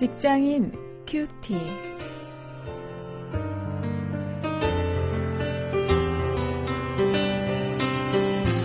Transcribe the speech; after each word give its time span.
직장인 0.00 0.72
큐티. 1.06 1.54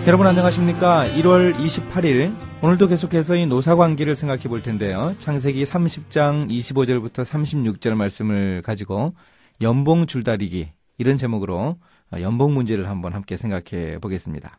여러분 0.06 0.26
안녕하십니까? 0.26 1.04
1월 1.08 1.54
28일 1.56 2.34
오늘도 2.62 2.88
계속해서 2.88 3.36
이 3.36 3.44
노사 3.44 3.76
관계를 3.76 4.16
생각해 4.16 4.44
볼 4.44 4.62
텐데요. 4.62 5.14
창세기 5.18 5.64
30장 5.64 6.48
25절부터 6.48 7.26
36절 7.26 7.96
말씀을 7.96 8.62
가지고 8.62 9.12
연봉 9.60 10.06
줄다리기 10.06 10.72
이런 10.96 11.18
제목으로 11.18 11.76
연봉 12.18 12.54
문제를 12.54 12.88
한번 12.88 13.12
함께 13.12 13.36
생각해 13.36 13.98
보겠습니다. 14.00 14.58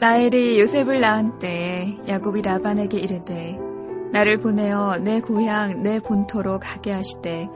라헬이 0.00 0.60
요셉을 0.60 1.00
낳은 1.00 1.40
때에 1.40 1.98
야곱이 2.06 2.42
라반에게 2.42 2.98
이르되 2.98 3.58
나를 4.12 4.38
보내어 4.38 4.98
내 4.98 5.20
고향 5.20 5.82
내 5.82 5.98
본토로 5.98 6.60
가게 6.60 6.92
하시되 6.92 7.48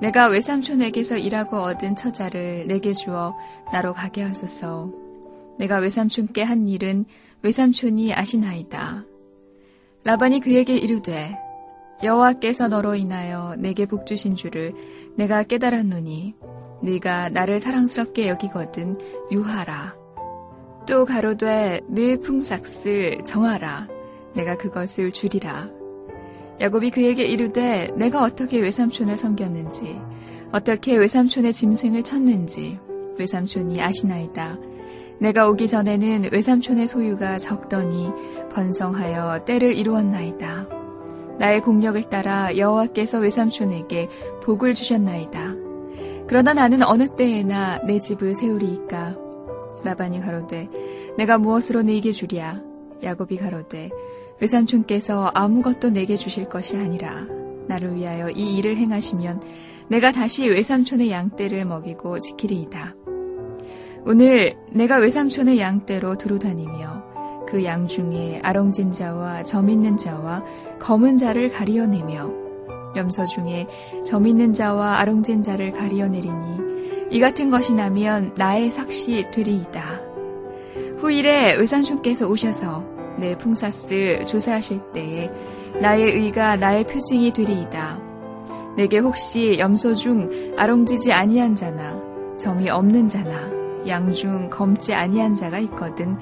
내가 0.00 0.28
외삼촌에게서 0.28 1.18
일하고 1.18 1.58
얻은 1.58 1.96
처자를 1.96 2.66
내게 2.66 2.92
주어 2.92 3.36
나로 3.72 3.92
가게 3.92 4.22
하소서. 4.22 4.90
내가 5.58 5.76
외삼촌께 5.78 6.42
한 6.42 6.68
일은 6.68 7.04
외삼촌이 7.42 8.14
아시나이다. 8.14 9.04
라반이 10.04 10.40
그에게 10.40 10.76
이르되 10.78 11.36
여호와께서 12.02 12.68
너로 12.68 12.94
인하여 12.94 13.56
내게 13.58 13.84
복 13.84 14.06
주신 14.06 14.36
줄을 14.36 14.72
내가 15.16 15.42
깨달았노니 15.42 16.34
네가 16.82 17.28
나를 17.28 17.60
사랑스럽게 17.60 18.28
여기거든 18.28 18.96
유하라 19.30 19.99
또 20.90 21.04
가로되 21.04 21.82
네 21.86 22.16
풍삭을 22.16 23.22
정하라. 23.24 23.86
내가 24.34 24.56
그것을 24.56 25.12
주리라. 25.12 25.68
야곱이 26.60 26.90
그에게 26.90 27.22
이르되 27.22 27.92
내가 27.94 28.24
어떻게 28.24 28.58
외삼촌을 28.58 29.16
섬겼는지 29.16 30.00
어떻게 30.50 30.96
외삼촌의 30.96 31.52
짐승을 31.52 32.02
쳤는지 32.02 32.80
외삼촌이 33.16 33.80
아시나이다. 33.80 34.58
내가 35.20 35.48
오기 35.48 35.68
전에는 35.68 36.30
외삼촌의 36.32 36.88
소유가 36.88 37.38
적더니 37.38 38.10
번성하여 38.52 39.44
때를 39.44 39.78
이루었나이다. 39.78 40.68
나의 41.38 41.60
공력을 41.60 42.02
따라 42.10 42.56
여호와께서 42.56 43.20
외삼촌에게 43.20 44.08
복을 44.42 44.74
주셨나이다. 44.74 45.54
그러나 46.26 46.52
나는 46.52 46.82
어느 46.82 47.06
때에나 47.14 47.78
내 47.86 48.00
집을 48.00 48.34
세우리이까 48.34 49.29
라반이 49.84 50.20
가로되 50.20 50.68
내가 51.16 51.38
무엇으로 51.38 51.82
네게 51.82 52.10
주랴 52.10 52.60
야곱이 53.02 53.36
가로되 53.36 53.90
외삼촌께서 54.40 55.30
아무것도 55.34 55.90
내게 55.90 56.16
주실 56.16 56.48
것이 56.48 56.76
아니라 56.76 57.26
나를 57.66 57.94
위하여 57.94 58.30
이 58.30 58.56
일을 58.56 58.76
행하시면 58.76 59.42
내가 59.88 60.12
다시 60.12 60.48
외삼촌의 60.48 61.10
양떼를 61.10 61.64
먹이고 61.64 62.18
지키리이다. 62.18 62.94
오늘 64.06 64.56
내가 64.70 64.96
외삼촌의 64.96 65.60
양떼로 65.60 66.16
두루 66.16 66.38
다니며 66.38 67.10
그 67.46 67.64
양 67.64 67.86
중에 67.86 68.40
아롱진 68.44 68.92
자와 68.92 69.42
점 69.42 69.68
있는 69.68 69.96
자와 69.96 70.44
검은 70.78 71.16
자를 71.16 71.50
가리어내며 71.50 72.30
염소 72.96 73.24
중에 73.24 73.66
점 74.04 74.26
있는 74.26 74.52
자와 74.52 74.98
아롱진 75.00 75.42
자를 75.42 75.72
가리어내리니 75.72 76.69
이 77.10 77.18
같은 77.20 77.50
것이 77.50 77.74
나면 77.74 78.34
나의 78.36 78.70
삭시 78.70 79.26
되리이다. 79.32 80.00
후일에 80.98 81.54
의산촌께서 81.54 82.28
오셔서 82.28 82.84
내 83.18 83.36
풍사슬 83.36 84.24
조사하실 84.26 84.92
때에 84.92 85.30
나의 85.80 86.04
의가 86.12 86.56
나의 86.56 86.84
표징이 86.84 87.32
되리이다. 87.32 88.00
내게 88.76 88.98
혹시 88.98 89.58
염소 89.58 89.94
중 89.94 90.54
아롱지지 90.56 91.12
아니한 91.12 91.54
자나 91.54 92.00
점이 92.38 92.70
없는 92.70 93.08
자나 93.08 93.50
양 93.88 94.10
중 94.12 94.48
검지 94.48 94.94
아니한 94.94 95.34
자가 95.34 95.58
있거든 95.60 96.16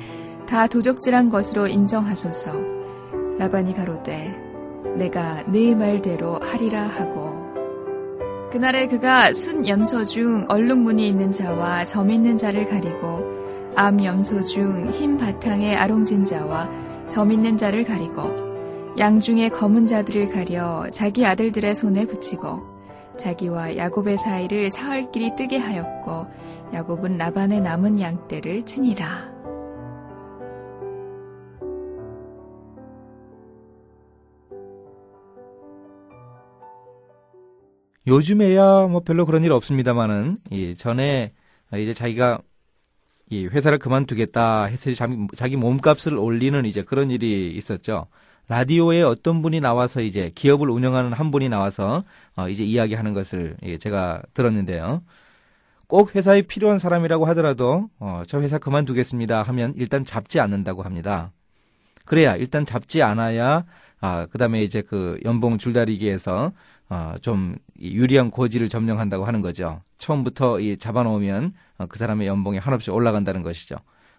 다 0.47 0.67
도적질한 0.67 1.29
것으로 1.29 1.67
인정하소서. 1.67 2.53
라반이 3.39 3.75
가로되 3.75 4.35
내가 4.97 5.45
네 5.47 5.75
말대로 5.75 6.39
하리라 6.41 6.83
하고 6.85 7.28
그날에 8.51 8.87
그가 8.87 9.33
순 9.35 9.69
염소 9.69 10.05
중 10.07 10.47
얼룩무늬 10.49 11.07
있는 11.07 11.33
자와 11.33 11.85
점 11.85 12.11
있는 12.11 12.39
자를 12.39 12.67
가리고 12.67 13.23
암 13.77 14.03
염소 14.03 14.43
중 14.45 14.91
흰 14.91 15.19
바탕의 15.19 15.77
아롱진 15.77 16.25
자와 16.25 16.69
점 17.09 17.31
있는 17.31 17.59
자를 17.59 17.85
가리고 17.85 18.49
양 18.99 19.21
중에 19.21 19.51
검은 19.51 19.87
자들을 19.87 20.31
가려 20.31 20.87
자기 20.91 21.27
아들들의 21.27 21.75
손에 21.77 22.07
붙이고 22.07 22.63
자기와 23.19 23.77
야곱의 23.77 24.17
사이를 24.17 24.71
사흘 24.71 25.11
길이 25.11 25.37
뜨게 25.37 25.59
하였고 25.59 26.27
야곱은 26.73 27.19
라반의 27.19 27.61
남은 27.61 28.01
양 28.01 28.27
떼를 28.29 28.65
치니라. 28.65 29.38
요즘에야 38.07 38.87
뭐 38.89 39.01
별로 39.01 39.27
그런 39.27 39.45
일 39.45 39.53
없습니다만은 39.53 40.39
이 40.51 40.75
전에 40.77 41.33
이제 41.75 41.93
자기가 41.93 42.41
이 43.31 43.47
회사를 43.47 43.79
그만두겠다 43.79 44.65
해서 44.65 44.91
자기 45.37 45.57
몸값을 45.57 46.17
올리는 46.17 46.65
이제 46.65 46.83
그런 46.83 47.11
일이 47.11 47.51
있었죠. 47.55 48.07
라디오에 48.49 49.03
어떤 49.03 49.43
분이 49.43 49.61
나와서 49.61 50.01
이제 50.01 50.31
기업을 50.35 50.71
운영하는 50.71 51.13
한 51.13 51.31
분이 51.31 51.51
나와서 51.51 52.05
어 52.37 52.49
이제 52.49 52.65
이야기하는 52.65 53.13
것을 53.13 53.57
제가 53.81 54.23
들었는데요. 54.33 55.03
꼭 55.87 56.15
회사에 56.17 56.43
필요한 56.43 56.79
사람이라고 56.79 57.27
하더라도 57.27 57.91
어 57.99 58.23
저 58.27 58.41
회사 58.41 58.59
그만두겠습니다 58.59 59.43
하면 59.43 59.75
일단 59.77 60.05
잡지 60.05 60.41
않는다고 60.41 60.83
합니다. 60.83 61.33
그래야 62.07 62.37
일단 62.37 62.65
잡지 62.65 63.03
않아야 63.03 63.65
아 64.01 64.27
그다음에 64.27 64.63
이제 64.63 64.81
그 64.83 65.19
연봉 65.27 65.59
줄다리기에서 65.59 66.53
어, 66.91 67.15
좀 67.21 67.57
유리한 67.81 68.31
고지를 68.31 68.69
점령한다고 68.69 69.25
하는 69.25 69.41
거죠. 69.41 69.83
처음부터 69.99 70.61
이 70.61 70.77
잡아놓으면 70.77 71.53
어, 71.79 71.87
그 71.87 71.99
사람의 71.99 72.27
연봉이 72.27 72.59
한없이 72.59 72.91
올라간다는 72.91 73.43
것이죠. 73.43 73.77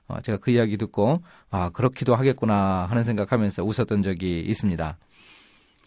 어, 0.07 0.22
제가 0.22 0.38
그 0.40 0.52
이야기 0.52 0.78
듣고 0.78 1.22
아 1.50 1.69
그렇기도 1.72 2.16
하겠구나 2.16 2.85
하는 2.90 3.03
생각하면서 3.03 3.63
웃었던 3.63 4.03
적이 4.03 4.41
있습니다. 4.41 4.97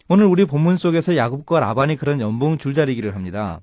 오늘 0.09 0.25
우리 0.25 0.45
본문 0.45 0.77
속에서 0.77 1.15
야곱과 1.15 1.59
라반이 1.61 1.95
그런 1.95 2.19
연봉 2.19 2.57
줄다리기를 2.57 3.15
합니다. 3.15 3.61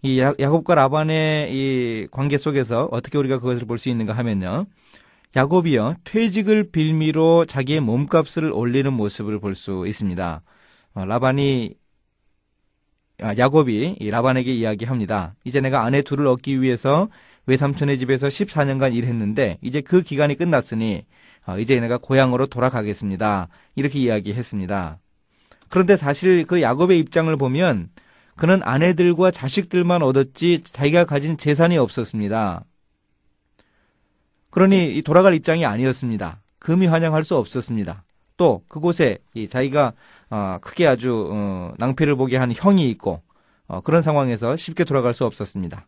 이 0.00 0.18
야곱과 0.18 0.74
라반의 0.74 1.54
이 1.54 2.08
관계 2.10 2.36
속에서 2.38 2.88
어떻게 2.90 3.18
우리가 3.18 3.38
그것을 3.38 3.66
볼 3.66 3.78
수 3.78 3.88
있는가 3.88 4.14
하면요. 4.14 4.66
야곱이요 5.36 5.96
퇴직을 6.04 6.70
빌미로 6.72 7.44
자기의 7.46 7.80
몸값을 7.80 8.52
올리는 8.52 8.92
모습을 8.92 9.38
볼 9.38 9.54
수 9.54 9.84
있습니다. 9.86 10.42
어, 10.94 11.04
라반이 11.04 11.74
아, 11.74 11.81
야곱이 13.22 13.96
라반에게 14.00 14.52
이야기합니다. 14.52 15.34
이제 15.44 15.60
내가 15.60 15.84
아내 15.84 16.02
둘을 16.02 16.26
얻기 16.26 16.60
위해서 16.60 17.08
외삼촌의 17.46 17.98
집에서 17.98 18.28
14년간 18.28 18.94
일했는데 18.94 19.58
이제 19.62 19.80
그 19.80 20.02
기간이 20.02 20.36
끝났으니 20.36 21.04
어, 21.46 21.58
이제 21.58 21.78
내가 21.80 21.98
고향으로 21.98 22.46
돌아가겠습니다. 22.46 23.48
이렇게 23.74 23.98
이야기했습니다. 23.98 24.98
그런데 25.68 25.96
사실 25.96 26.44
그 26.46 26.60
야곱의 26.62 26.98
입장을 26.98 27.34
보면 27.36 27.88
그는 28.36 28.60
아내들과 28.62 29.30
자식들만 29.30 30.02
얻었지 30.02 30.62
자기가 30.64 31.04
가진 31.04 31.36
재산이 31.36 31.78
없었습니다. 31.78 32.64
그러니 34.50 35.02
돌아갈 35.04 35.34
입장이 35.34 35.64
아니었습니다. 35.64 36.42
금이 36.58 36.86
환영할 36.86 37.24
수 37.24 37.36
없었습니다. 37.36 38.04
또 38.42 38.64
그곳에 38.66 39.18
자기가 39.50 39.92
어, 40.28 40.58
크게 40.60 40.84
아주 40.88 41.28
어, 41.30 41.72
낭패를 41.78 42.16
보게 42.16 42.36
한 42.36 42.50
형이 42.52 42.90
있고 42.90 43.22
어, 43.68 43.80
그런 43.82 44.02
상황에서 44.02 44.56
쉽게 44.56 44.82
돌아갈 44.82 45.14
수 45.14 45.24
없었습니다. 45.24 45.86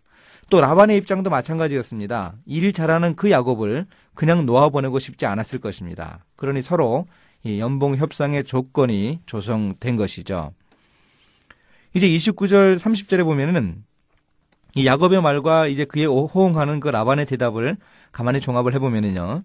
또 0.50 0.60
라반의 0.60 0.96
입장도 0.98 1.30
마찬가지였습니다. 1.30 2.36
일 2.46 2.72
잘하는 2.72 3.16
그 3.16 3.32
야곱을 3.32 3.86
그냥 4.14 4.46
놓아보내고 4.46 5.00
싶지 5.00 5.26
않았을 5.26 5.58
것입니다. 5.58 6.24
그러니 6.36 6.62
서로 6.62 7.08
이 7.42 7.58
연봉 7.58 7.96
협상의 7.96 8.44
조건이 8.44 9.18
조성된 9.26 9.96
것이죠. 9.96 10.52
이제 11.92 12.06
29절 12.06 12.78
30절에 12.78 13.24
보면은 13.24 13.82
이 14.76 14.86
야곱의 14.86 15.22
말과 15.22 15.66
이제 15.66 15.84
그에 15.84 16.04
호응하는 16.04 16.78
그 16.78 16.86
라반의 16.86 17.26
대답을 17.26 17.78
가만히 18.12 18.40
종합을 18.40 18.74
해보면은요. 18.74 19.42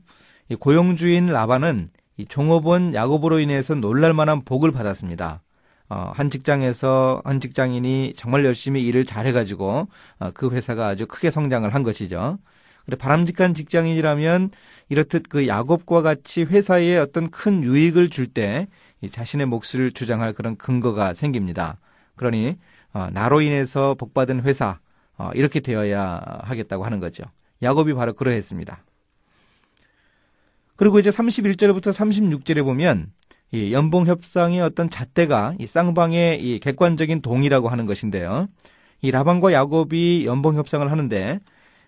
이 0.50 0.56
고용주인 0.56 1.25
라반은 1.25 1.89
이 2.19 2.25
종업원 2.25 2.94
야곱으로 2.94 3.39
인해서 3.39 3.75
놀랄만한 3.75 4.44
복을 4.44 4.74
받았습니다. 4.74 5.42
어, 5.88 6.12
한 6.13 6.30
직장에서 6.30 7.21
한 7.24 7.39
직장인이 7.39 8.13
정말 8.18 8.44
열심히 8.44 8.86
일을 8.86 9.06
잘해가지고 9.06 9.88
어, 10.19 10.31
그 10.33 10.50
회사가 10.51 10.88
아주 10.88 11.07
크게 11.07 11.31
성장을 11.31 11.74
한 11.74 11.81
것이죠. 11.81 12.38
그래 12.86 12.98
바람직한 12.98 13.54
직장인이라면 13.54 14.51
이렇듯 14.89 15.30
그 15.30 15.48
야곱과 15.48 16.01
같이 16.01 16.44
회사에 16.44 16.98
어떤 16.98 17.31
큰 17.31 17.63
유익을 17.63 18.10
줄 18.10 18.27
때 18.27 18.68
자신의 19.10 19.45
몫을 19.45 19.92
주장할 19.94 20.33
그런 20.33 20.57
근거가 20.57 21.13
생깁니다. 21.13 21.80
그러니 22.18 22.57
어, 22.92 23.07
나로 23.13 23.39
인해서 23.39 23.95
복받은 23.95 24.42
회사 24.42 24.80
어, 25.18 25.31
이렇게 25.36 25.62
되어야 25.62 26.19
하겠다고 26.42 26.83
하는 26.83 27.00
거죠. 27.00 27.24
야곱이 27.63 27.94
바로 27.94 28.12
그러했습니다. 28.13 28.83
그리고 30.80 30.98
이제 30.98 31.10
31절부터 31.10 31.92
36절에 31.92 32.64
보면 32.64 33.12
이 33.52 33.74
연봉 33.74 34.06
협상의 34.06 34.62
어떤 34.62 34.90
잣대가 34.90 35.54
이 35.60 35.68
쌍방의 35.68 36.42
이 36.42 36.62
객관적인 36.62 37.22
동의라고 37.22 37.68
하는 37.68 37.86
것인데요. 37.86 38.48
이 39.02 39.12
라반과 39.12 39.52
야곱이 39.52 40.24
연봉 40.26 40.56
협상을 40.56 40.90
하는데 40.90 41.42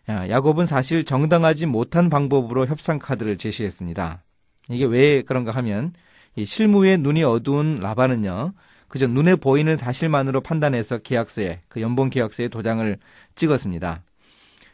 야곱은 0.10 0.66
사실 0.66 1.06
정당하지 1.06 1.68
못한 1.68 2.10
방법으로 2.10 2.66
협상 2.68 3.00
카드를 3.00 3.38
제시했습니다. 3.38 4.24
이게 4.70 4.84
왜 4.84 5.22
그런가 5.22 5.52
하면 5.54 5.94
이 6.36 6.44
실무에 6.44 6.98
눈이 6.98 7.24
어두운 7.24 7.80
라반은요. 7.80 8.52
그저 8.90 9.08
눈에 9.08 9.36
보이는 9.36 9.78
사실만으로 9.78 10.42
판단해서 10.42 10.98
계약서에 10.98 11.62
그 11.70 11.80
연봉 11.80 12.10
계약서에 12.10 12.50
도장을 12.50 12.98
찍었습니다. 13.36 14.04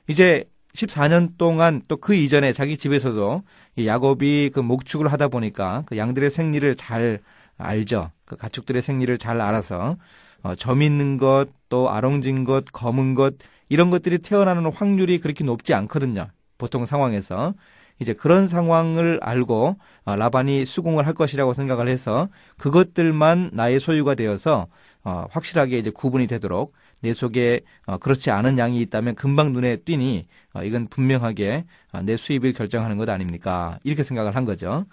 이제 0.07 0.45
14년 0.73 1.37
동안 1.37 1.81
또 1.87 1.97
그 1.97 2.13
이전에 2.15 2.53
자기 2.53 2.77
집에서도 2.77 3.41
야곱이 3.83 4.51
그 4.53 4.59
목축을 4.59 5.11
하다 5.11 5.29
보니까 5.29 5.83
그 5.87 5.97
양들의 5.97 6.29
생리를 6.29 6.75
잘 6.75 7.19
알죠. 7.57 8.11
그 8.25 8.35
가축들의 8.37 8.81
생리를 8.81 9.17
잘 9.17 9.41
알아서 9.41 9.97
어, 10.43 10.55
점 10.55 10.81
있는 10.81 11.17
것, 11.17 11.47
또 11.69 11.89
아롱진 11.89 12.43
것, 12.43 12.65
검은 12.71 13.15
것 13.15 13.35
이런 13.69 13.89
것들이 13.89 14.19
태어나는 14.19 14.71
확률이 14.71 15.19
그렇게 15.19 15.43
높지 15.43 15.73
않거든요. 15.73 16.27
보통 16.57 16.85
상황에서 16.85 17.53
이제 17.99 18.13
그런 18.13 18.47
상황을 18.47 19.19
알고 19.21 19.77
어, 20.05 20.15
라반이 20.15 20.65
수긍을 20.65 21.07
할 21.07 21.13
것이라고 21.13 21.53
생각을 21.53 21.87
해서 21.87 22.29
그것들만 22.57 23.51
나의 23.53 23.79
소유가 23.79 24.15
되어서 24.15 24.67
어, 25.03 25.25
확실하게 25.31 25.77
이제 25.77 25.89
구분이 25.89 26.27
되도록 26.27 26.73
내 27.01 27.13
속에 27.13 27.61
어, 27.85 27.97
그렇지 27.97 28.31
않은 28.31 28.57
양이 28.57 28.81
있다면 28.81 29.15
금방 29.15 29.53
눈에 29.53 29.77
띄니 29.77 30.27
이건 30.63 30.87
분명하게 30.87 31.65
내 32.03 32.17
수입을 32.17 32.53
결정하는 32.53 32.97
것 32.97 33.07
아닙니까? 33.09 33.77
이렇게 33.83 34.01
생각을 34.03 34.35
한 34.35 34.43
거죠. 34.43 34.85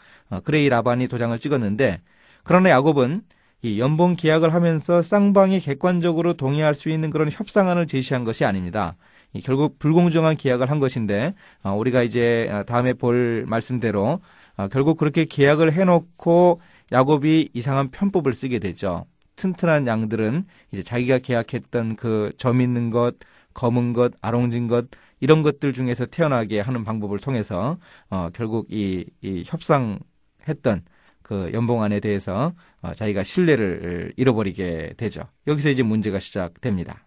그래 0.44 0.62
이 0.62 0.68
라반이 0.68 1.08
도장을 1.08 1.38
찍었는데 1.38 2.00
그러나 2.42 2.68
야곱은 2.68 3.22
이 3.62 3.80
연봉 3.80 4.14
계약을 4.14 4.52
하면서 4.52 5.00
쌍방이 5.00 5.58
객관적으로 5.60 6.34
동의할 6.34 6.74
수 6.74 6.90
있는 6.90 7.08
그런 7.08 7.30
협상안을 7.30 7.86
제시한 7.86 8.22
것이 8.22 8.44
아닙니다. 8.44 8.94
결국 9.42 9.78
불공정한 9.78 10.36
계약을 10.36 10.70
한 10.70 10.78
것인데 10.80 11.34
어, 11.62 11.72
우리가 11.72 12.02
이제 12.02 12.48
어, 12.52 12.64
다음에 12.64 12.92
볼 12.92 13.44
말씀대로 13.46 14.20
어, 14.56 14.68
결국 14.68 14.96
그렇게 14.98 15.24
계약을 15.24 15.72
해놓고 15.72 16.60
야곱이 16.92 17.50
이상한 17.54 17.90
편법을 17.90 18.32
쓰게 18.34 18.58
되죠. 18.60 19.06
튼튼한 19.36 19.86
양들은 19.86 20.44
이제 20.72 20.82
자기가 20.82 21.18
계약했던 21.18 21.96
그 21.96 22.30
점 22.38 22.60
있는 22.60 22.90
것, 22.90 23.16
검은 23.54 23.92
것, 23.92 24.12
아롱진 24.20 24.68
것 24.68 24.86
이런 25.20 25.42
것들 25.42 25.72
중에서 25.72 26.06
태어나게 26.06 26.60
하는 26.60 26.84
방법을 26.84 27.18
통해서 27.18 27.78
어, 28.10 28.28
결국 28.34 28.66
이, 28.70 29.04
이 29.22 29.42
협상했던 29.46 30.82
그 31.22 31.50
연봉안에 31.54 32.00
대해서 32.00 32.52
어, 32.82 32.92
자기가 32.92 33.22
신뢰를 33.24 34.12
잃어버리게 34.16 34.94
되죠. 34.96 35.22
여기서 35.46 35.70
이제 35.70 35.82
문제가 35.82 36.18
시작됩니다. 36.18 37.06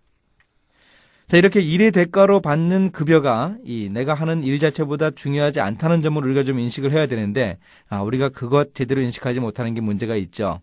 자, 1.27 1.35
이렇게 1.35 1.59
일의 1.59 1.91
대가로 1.91 2.39
받는 2.39 2.93
급여가 2.93 3.57
이 3.65 3.89
내가 3.91 4.13
하는 4.13 4.45
일 4.45 4.59
자체보다 4.59 5.11
중요하지 5.11 5.59
않다는 5.59 6.01
점을 6.01 6.23
우리가 6.23 6.45
좀 6.45 6.57
인식을 6.57 6.93
해야 6.93 7.05
되는데, 7.05 7.57
아, 7.89 8.01
우리가 8.01 8.29
그것 8.29 8.73
제대로 8.73 9.01
인식하지 9.01 9.41
못하는 9.41 9.73
게 9.73 9.81
문제가 9.81 10.15
있죠. 10.15 10.61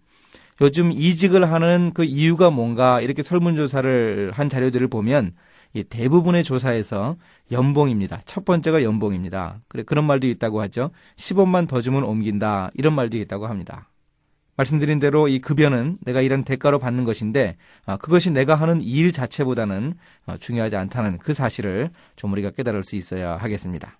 요즘 0.62 0.90
이직을 0.90 1.52
하는 1.52 1.90
그 1.92 2.04
이유가 2.04 2.48
뭔가 2.48 3.02
이렇게 3.02 3.22
설문조사를 3.22 4.32
한 4.32 4.48
자료들을 4.48 4.88
보면 4.88 5.34
이 5.74 5.84
대부분의 5.84 6.44
조사에서 6.44 7.16
연봉입니다. 7.52 8.22
첫 8.24 8.46
번째가 8.46 8.82
연봉입니다. 8.84 9.60
그래, 9.68 9.82
그런 9.82 10.06
말도 10.06 10.26
있다고 10.28 10.62
하죠. 10.62 10.92
10원만 11.16 11.68
더 11.68 11.82
주면 11.82 12.04
옮긴다. 12.04 12.70
이런 12.72 12.94
말도 12.94 13.18
있다고 13.18 13.48
합니다. 13.48 13.90
말씀드린 14.56 14.98
대로 14.98 15.28
이 15.28 15.40
급여는 15.40 15.98
내가 16.04 16.20
이런 16.20 16.44
대가로 16.44 16.78
받는 16.78 17.04
것인데 17.04 17.56
아, 17.86 17.96
그것이 17.96 18.30
내가 18.30 18.54
하는 18.54 18.80
일 18.80 19.12
자체보다는 19.12 19.94
어, 20.26 20.36
중요하지 20.38 20.76
않다는 20.76 21.18
그 21.18 21.32
사실을 21.32 21.90
좀 22.16 22.32
우리가 22.32 22.50
깨달을 22.50 22.84
수 22.84 22.96
있어야 22.96 23.36
하겠습니다. 23.36 23.98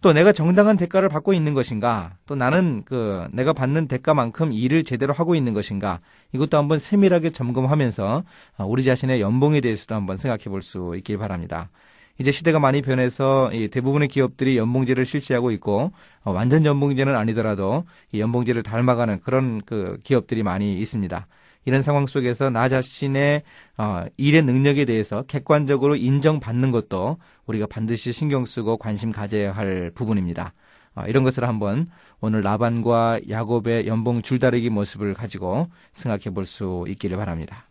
또 0.00 0.12
내가 0.12 0.32
정당한 0.32 0.76
대가를 0.76 1.08
받고 1.08 1.32
있는 1.32 1.54
것인가, 1.54 2.16
또 2.26 2.34
나는 2.34 2.82
그 2.84 3.26
내가 3.32 3.54
받는 3.54 3.88
대가만큼 3.88 4.52
일을 4.52 4.84
제대로 4.84 5.14
하고 5.14 5.34
있는 5.34 5.54
것인가, 5.54 6.00
이것도 6.32 6.58
한번 6.58 6.78
세밀하게 6.78 7.30
점검하면서 7.30 8.24
아, 8.58 8.64
우리 8.64 8.84
자신의 8.84 9.22
연봉에 9.22 9.62
대해서도 9.62 9.94
한번 9.94 10.18
생각해 10.18 10.44
볼 10.44 10.60
수 10.60 10.94
있길 10.98 11.16
바랍니다. 11.16 11.70
이제 12.18 12.30
시대가 12.30 12.60
많이 12.60 12.80
변해서 12.80 13.50
대부분의 13.70 14.08
기업들이 14.08 14.56
연봉제를 14.56 15.04
실시하고 15.04 15.50
있고 15.52 15.92
어, 16.22 16.32
완전 16.32 16.64
연봉제는 16.64 17.14
아니더라도 17.16 17.84
연봉제를 18.14 18.62
닮아가는 18.62 19.20
그런 19.20 19.62
그 19.62 19.98
기업들이 20.04 20.42
많이 20.42 20.78
있습니다. 20.78 21.26
이런 21.66 21.82
상황 21.82 22.06
속에서 22.06 22.50
나 22.50 22.68
자신의 22.68 23.42
어, 23.78 24.04
일의 24.16 24.42
능력에 24.42 24.84
대해서 24.84 25.22
객관적으로 25.22 25.96
인정받는 25.96 26.70
것도 26.70 27.18
우리가 27.46 27.66
반드시 27.66 28.12
신경 28.12 28.44
쓰고 28.44 28.76
관심 28.76 29.10
가져야 29.10 29.52
할 29.52 29.90
부분입니다. 29.94 30.52
어, 30.94 31.04
이런 31.08 31.24
것을 31.24 31.48
한번 31.48 31.88
오늘 32.20 32.42
라반과 32.42 33.20
야곱의 33.28 33.86
연봉 33.88 34.22
줄다리기 34.22 34.70
모습을 34.70 35.14
가지고 35.14 35.68
생각해 35.94 36.32
볼 36.34 36.44
수 36.46 36.84
있기를 36.86 37.16
바랍니다. 37.16 37.68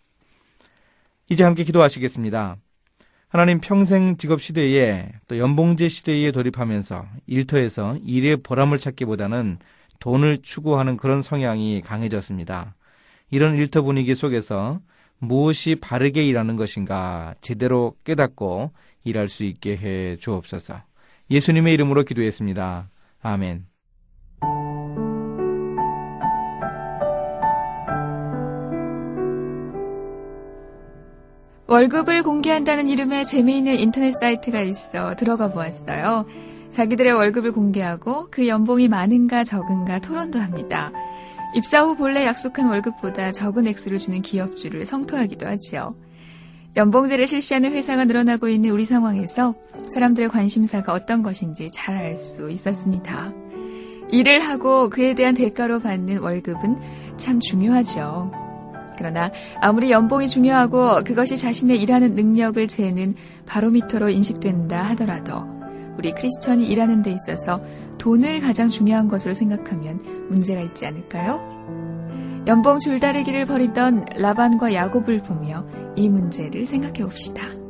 이제 1.30 1.44
함께 1.44 1.64
기도하시겠습니다. 1.64 2.58
하나님 3.34 3.60
평생 3.60 4.16
직업 4.18 4.44
시대에 4.44 5.12
또 5.28 5.40
연봉제 5.40 5.90
시대에 5.90 6.32
돌입하면서 6.32 7.08
일터에서 7.26 7.98
일의 8.06 8.38
보람을 8.38 8.78
찾기보다는 8.78 9.58
돈을 10.00 10.44
추구하는 10.44 10.98
그런 10.98 11.24
성향이 11.24 11.82
강해졌습니다. 11.82 12.76
이런 13.32 13.58
일터 13.58 13.82
분위기 13.82 14.14
속에서 14.14 14.82
무엇이 15.18 15.74
바르게 15.74 16.24
일하는 16.28 16.58
것인가 16.58 17.34
제대로 17.42 17.96
깨닫고 18.04 18.72
일할 19.04 19.28
수 19.28 19.44
있게 19.46 19.78
해 19.78 20.16
주옵소서. 20.18 20.84
예수님의 21.32 21.74
이름으로 21.74 22.04
기도했습니다. 22.04 22.92
아멘. 23.24 23.66
월급을 31.68 32.24
공개한다는 32.24 32.88
이름의 32.90 33.26
재미있는 33.26 33.80
인터넷 33.80 34.12
사이트가 34.12 34.62
있어 34.62 35.16
들어가 35.16 35.50
보았어요. 35.50 36.26
자기들의 36.72 37.14
월급을 37.14 37.52
공개하고 37.52 38.28
그 38.32 38.48
연봉이 38.48 38.88
많은가 38.88 39.44
적은가 39.44 40.00
토론도 40.00 40.40
합니다. 40.40 40.92
입사 41.56 41.84
후 41.84 41.96
본래 41.96 42.26
약속한 42.26 42.68
월급보다 42.68 43.32
적은 43.32 43.68
액수를 43.68 44.00
주는 44.00 44.22
기업주를 44.22 44.86
성토하기도 44.86 45.46
하지요. 45.46 45.96
연봉제를 46.76 47.28
실시하는 47.28 47.72
회사가 47.72 48.06
늘어나고 48.06 48.48
있는 48.48 48.72
우리 48.72 48.86
상황에서 48.86 49.54
사람들의 49.94 50.30
관심사가 50.30 50.92
어떤 50.94 51.22
것인지 51.22 51.70
잘 51.72 51.96
알 51.96 52.16
수 52.16 52.50
있었습니다. 52.50 53.32
일을 54.12 54.40
하고 54.40 54.90
그에 54.90 55.14
대한 55.14 55.36
대가로 55.36 55.80
받는 55.80 56.18
월급은 56.20 57.18
참 57.18 57.40
중요하죠. 57.40 58.43
그러나 58.98 59.32
아무리 59.62 59.92
연봉이 59.92 60.28
중요하고 60.28 61.04
그것이 61.04 61.38
자신의 61.38 61.82
일하는 61.82 62.16
능력을 62.16 62.68
재는 62.68 63.16
바로미터로 63.46 64.10
인식된다 64.10 64.84
하더라도 64.90 65.44
우리 65.98 66.12
크리스천이 66.14 66.66
일하는 66.66 67.02
데 67.02 67.12
있어서 67.12 67.62
돈을 67.98 68.42
가장 68.42 68.70
중요한 68.70 69.08
것으로 69.08 69.34
생각하면 69.34 70.00
문제가 70.30 70.62
있지 70.62 70.86
않을까요? 70.86 71.54
연봉 72.48 72.80
줄다리기를 72.80 73.46
벌이던 73.46 74.06
라반과 74.18 74.74
야곱을 74.74 75.20
보며 75.20 75.66
이 75.96 76.10
문제를 76.10 76.66
생각해 76.66 77.04
봅시다. 77.04 77.63